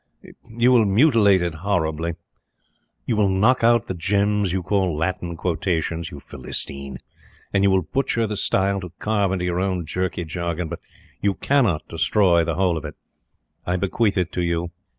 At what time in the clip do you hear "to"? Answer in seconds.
8.79-8.89, 14.31-14.41